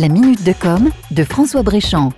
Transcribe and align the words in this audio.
La 0.00 0.08
minute 0.08 0.42
de 0.44 0.54
com 0.54 0.88
de 1.10 1.24
François 1.24 1.62
Bréchamp. 1.62 2.14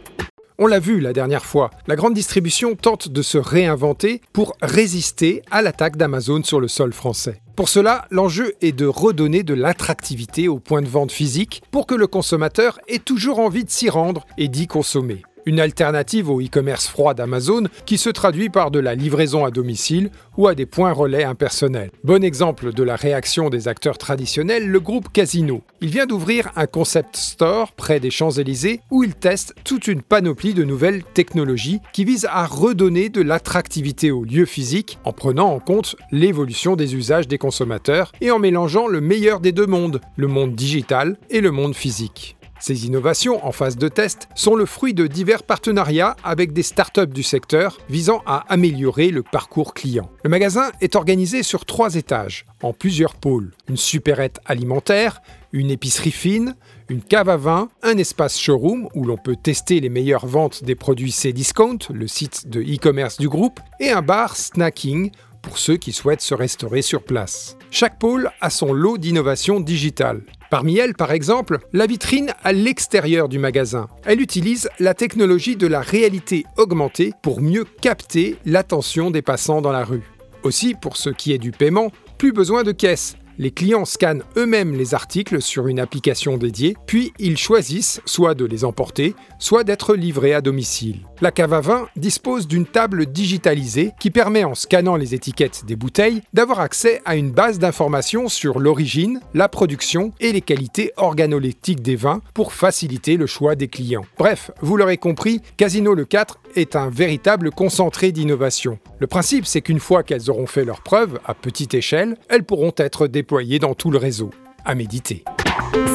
On 0.57 0.69
l'a 0.69 0.79
vu 0.79 1.01
la 1.01 1.13
dernière 1.13 1.45
fois, 1.45 1.71
la 1.89 1.97
grande 1.97 2.15
distribution 2.15 2.77
tente 2.77 3.09
de 3.09 3.23
se 3.23 3.39
réinventer 3.39 4.21
pour 4.33 4.55
résister 4.63 5.43
à 5.51 5.63
l'attaque 5.63 5.97
d'Amazon 5.97 6.45
sur 6.45 6.61
le 6.61 6.69
sol 6.69 6.93
français. 6.93 7.43
Pour 7.57 7.69
cela, 7.69 8.07
l'enjeu 8.13 8.55
est 8.61 8.71
de 8.71 8.87
redonner 8.87 9.43
de 9.43 9.55
l'attractivité 9.55 10.47
aux 10.47 10.61
points 10.61 10.83
de 10.83 10.87
vente 10.87 11.11
physiques 11.11 11.65
pour 11.73 11.89
que 11.89 11.97
le 11.97 12.07
consommateur 12.07 12.79
ait 12.87 13.01
toujours 13.01 13.41
envie 13.41 13.65
de 13.65 13.71
s'y 13.71 13.91
rendre 13.91 14.27
et 14.39 14.47
d'y 14.47 14.69
consommer. 14.69 15.25
Une 15.45 15.59
alternative 15.59 16.31
au 16.31 16.41
e-commerce 16.41 16.87
froid 16.87 17.15
d'Amazon 17.15 17.65
qui 17.85 17.99
se 17.99 18.11
traduit 18.11 18.49
par 18.49 18.71
de 18.71 18.79
la 18.79 18.95
livraison 18.95 19.45
à 19.45 19.51
domicile 19.51 20.11
ou 20.37 20.47
à 20.47 20.55
des 20.55 20.67
points 20.67 20.93
relais 20.93 21.25
impersonnels. 21.25 21.91
Bon 22.05 22.23
exemple 22.23 22.73
de 22.73 22.83
la 22.85 22.95
réaction 22.95 23.51
des 23.51 23.67
acteurs 23.67 23.99
traditionnels, 23.99 24.69
le 24.69 24.79
groupe 24.79 25.13
Casino. 25.13 25.63
Il 25.81 25.89
vient 25.89 26.07
d'ouvrir 26.07 26.53
un 26.55 26.67
concept 26.67 27.17
store 27.17 27.73
près 27.73 27.99
des 27.99 28.11
Champs-Élysées 28.11 28.81
où 28.93 29.03
il 29.03 29.15
teste 29.15 29.55
toute 29.65 29.89
une 29.89 30.03
panoplie 30.03 30.55
de 30.55 30.63
nouvelles 30.63 31.03
technologies 31.03 31.81
qui 31.93 32.05
visent 32.05 32.29
à 32.31 32.47
redonner 32.47 33.09
de 33.09 33.21
l'attractivité 33.21 34.13
aux 34.13 34.25
lieux 34.25 34.47
physiques 34.47 34.99
en 35.05 35.13
prenant 35.13 35.49
en 35.49 35.59
compte 35.59 35.97
l'évolution 36.13 36.77
des 36.77 36.95
usages 36.95 37.27
des 37.27 37.39
consommateurs 37.39 38.13
et 38.21 38.31
en 38.31 38.39
mélangeant 38.39 38.87
le 38.87 39.01
meilleur 39.01 39.41
des 39.41 39.51
deux 39.51 39.67
mondes, 39.67 40.01
le 40.17 40.29
monde 40.29 40.55
digital 40.55 41.17
et 41.31 41.41
le 41.41 41.51
monde 41.51 41.75
physique. 41.75 42.37
Ces 42.63 42.87
innovations 42.87 43.45
en 43.45 43.51
phase 43.51 43.77
de 43.77 43.89
test 43.89 44.29
sont 44.37 44.55
le 44.55 44.67
fruit 44.67 44.95
de 44.95 45.09
divers 45.09 45.43
partenariats 45.43 46.15
avec 46.23 46.53
des 46.53 46.63
startups 46.63 47.09
du 47.09 47.25
secteur 47.25 47.79
visant 47.91 48.23
à 48.25 48.45
améliorer 48.49 49.11
le 49.11 49.25
parcours 49.25 49.75
client. 49.75 50.09
Le 50.23 50.31
magasin 50.31 50.71
est 50.81 50.95
organisé 50.95 51.43
sur 51.43 51.65
trois 51.65 51.97
étages, 51.97 52.47
en 52.63 52.73
plusieurs 52.73 53.17
pôles. 53.17 53.51
Une 53.69 53.77
supérette 53.77 54.39
alimentaire, 54.45 55.23
une 55.51 55.73
épicerie 55.73 56.13
fine, 56.13 56.55
une 56.89 57.03
cave 57.03 57.31
à 57.31 57.37
vin, 57.37 57.69
un 57.83 57.99
espace 57.99 58.39
showroom 58.39 58.89
où 58.95 59.07
l'on 59.07 59.17
peut 59.17 59.35
tester 59.35 59.81
les 59.81 59.89
meilleures 59.89 60.27
ventes 60.27 60.63
des 60.63 60.77
produits 60.77 61.11
Cdiscount, 61.11 61.79
le 61.93 62.07
site 62.07 62.49
de 62.49 62.63
e-commerce 62.63 63.19
du 63.19 63.29
groupe, 63.29 63.59
et 63.81 63.91
un 63.91 64.03
bar 64.03 64.37
snacking 64.37 65.11
pour 65.43 65.59
ceux 65.59 65.79
qui 65.79 65.91
souhaitent 65.91 66.21
se 66.21 66.37
restaurer 66.37 66.83
sur 66.83 67.03
place. 67.03 67.57
Chaque 67.73 67.99
pôle 67.99 68.31
a 68.41 68.51
son 68.51 68.73
lot 68.73 68.99
d'innovations 68.99 69.59
digitales. 69.59 70.23
Parmi 70.53 70.77
elles, 70.77 70.93
par 70.93 71.13
exemple, 71.13 71.61
la 71.73 71.87
vitrine 71.87 72.35
à 72.45 72.53
l'extérieur 72.53 73.31
du 73.31 73.39
magasin. 73.39 73.89
Elle 74.05 74.21
utilise 74.21 74.69
la 74.81 74.93
technologie 74.93 75.57
de 75.57 75.67
la 75.67 75.81
réalité 75.81 76.45
augmentée 76.59 77.15
pour 77.23 77.41
mieux 77.41 77.65
capter 77.65 78.37
l'attention 78.45 79.11
des 79.11 79.23
passants 79.23 79.63
dans 79.63 79.73
la 79.73 79.83
rue. 79.83 80.03
Aussi, 80.43 80.75
pour 80.75 80.99
ce 80.99 81.09
qui 81.09 81.33
est 81.33 81.39
du 81.39 81.53
paiement, 81.53 81.91
plus 82.19 82.33
besoin 82.33 82.65
de 82.65 82.73
caisse. 82.73 83.17
Les 83.39 83.51
clients 83.51 83.85
scannent 83.85 84.23
eux-mêmes 84.37 84.75
les 84.75 84.95
articles 84.95 85.41
sur 85.41 85.67
une 85.67 85.81
application 85.81 86.37
dédiée, 86.37 86.77
puis 86.87 87.13
ils 87.19 87.39
choisissent 87.39 88.01
soit 88.05 88.35
de 88.35 88.45
les 88.45 88.65
emporter, 88.65 89.15
soit 89.39 89.65
d'être 89.65 89.95
livrés 89.95 90.35
à 90.35 90.41
domicile. 90.41 91.01
La 91.21 91.31
cave 91.31 91.55
à 91.55 91.61
vin 91.61 91.87
dispose 91.97 92.47
d'une 92.47 92.67
table 92.67 93.07
digitalisée 93.07 93.93
qui 93.99 94.11
permet, 94.11 94.45
en 94.45 94.55
scannant 94.55 94.97
les 94.97 95.15
étiquettes 95.15 95.65
des 95.67 95.77
bouteilles, 95.77 96.23
d'avoir 96.33 96.61
accès 96.61 97.01
à 97.05 97.17
une 97.17 97.31
base 97.31 97.59
d'informations 97.59 98.29
sur 98.29 98.59
l'origine, 98.59 99.21
la 99.35 99.49
production 99.49 100.13
et 100.21 100.33
les 100.33 100.41
qualités 100.41 100.93
organoleptiques 100.97 101.83
des 101.83 101.97
vins 101.97 102.21
pour 102.35 102.53
faciliter 102.53 103.17
le 103.17 103.27
choix 103.27 103.55
des 103.55 103.69
clients. 103.69 104.05
Bref, 104.19 104.51
vous 104.61 104.77
l'aurez 104.77 104.99
compris, 104.99 105.41
Casino 105.57 105.95
Le 105.95 106.05
4 106.05 106.39
est 106.57 106.77
un 106.77 106.91
véritable 106.91 107.51
concentré 107.51 108.13
d'innovation. 108.13 108.79
Le 109.03 109.09
principe, 109.09 109.47
c'est 109.47 109.63
qu'une 109.63 109.81
fois 109.81 110.05
qu'elles 110.05 110.31
auront 110.31 110.47
fait 110.47 110.65
leurs 110.65 110.81
preuves 110.81 111.19
à 111.27 111.35
petite 111.35 111.75
échelle, 111.75 112.17
elles 112.29 112.45
pourront 112.45 112.73
être 112.77 113.09
déployées 113.09 113.59
dans 113.59 113.75
tout 113.75 113.91
le 113.91 113.99
réseau. 113.99 114.31
À 114.65 114.77
méditer. 114.77 115.25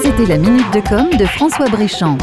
C'était 0.02 0.26
la 0.26 0.38
minute 0.38 0.70
de 0.74 0.82
com 0.82 1.08
de 1.18 1.26
François 1.26 1.70
Bréchamp. 1.70 2.18